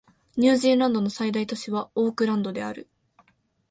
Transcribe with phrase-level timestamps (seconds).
[0.35, 2.89] ニュージーランドの最大都市はオークランドである